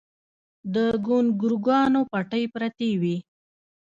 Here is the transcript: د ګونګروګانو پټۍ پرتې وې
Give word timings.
د 0.73 0.75
ګونګروګانو 1.05 2.01
پټۍ 2.11 2.43
پرتې 2.53 2.89
وې 3.01 3.17